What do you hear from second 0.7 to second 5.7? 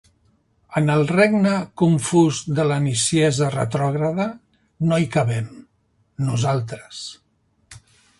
En el regne confús de la niciesa retrògrada no hi cabem,